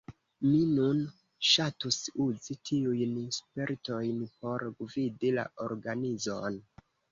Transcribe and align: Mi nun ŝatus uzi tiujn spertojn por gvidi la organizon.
Mi 0.43 0.59
nun 0.69 1.01
ŝatus 1.49 1.99
uzi 2.25 2.57
tiujn 2.71 3.13
spertojn 3.37 4.25
por 4.41 4.67
gvidi 4.83 5.35
la 5.39 5.47
organizon. 5.69 6.61